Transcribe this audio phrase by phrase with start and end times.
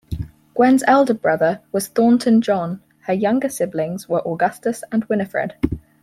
[0.55, 5.53] Gwen's elder brother was Thornton John; her younger siblings were Augustus and Winifred.